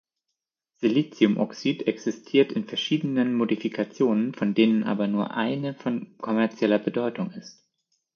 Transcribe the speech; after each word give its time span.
SiO 0.77 1.51
existiert 1.85 2.51
in 2.53 2.65
verschiedenen 2.65 3.35
Modifikationen, 3.35 4.33
von 4.33 4.55
denen 4.55 4.83
aber 4.83 5.05
nur 5.05 5.29
eine 5.37 5.75
von 5.75 6.17
kommerzieller 6.17 6.79
Bedeutung 6.79 7.29
ist. 7.33 7.63